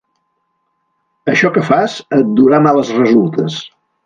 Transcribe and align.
Això 1.33 1.51
que 1.59 1.65
fas, 1.67 1.99
et 2.21 2.33
durà 2.41 2.63
males 2.69 2.95
resultes. 3.05 3.61